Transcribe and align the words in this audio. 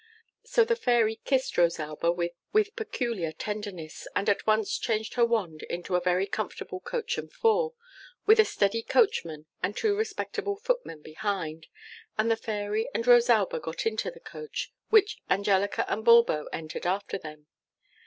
So 0.43 0.65
the 0.65 0.75
Fairy 0.75 1.21
kissed 1.25 1.59
Rosalba 1.59 2.11
with 2.11 2.75
peculiar 2.75 3.31
tenderness, 3.31 4.07
and 4.15 4.29
at 4.29 4.47
once 4.47 4.79
changed 4.79 5.13
her 5.13 5.23
wand 5.23 5.61
into 5.69 5.95
a 5.95 6.01
very 6.01 6.25
comfortable 6.25 6.79
coach 6.79 7.19
and 7.19 7.31
four, 7.31 7.75
with 8.25 8.39
a 8.39 8.45
steady 8.45 8.81
coachman, 8.81 9.45
and 9.61 9.77
two 9.77 9.95
respectable 9.95 10.55
footmen 10.55 11.03
behind, 11.03 11.67
and 12.17 12.31
the 12.31 12.35
Fairy 12.35 12.89
and 12.95 13.05
Rosalba 13.05 13.59
got 13.59 13.85
into 13.85 14.09
the 14.09 14.19
coach, 14.19 14.73
which 14.89 15.19
Angelica 15.29 15.85
and 15.87 16.03
Bulbo 16.03 16.45
entered 16.51 16.87
after 16.87 17.19
them. 17.19 17.45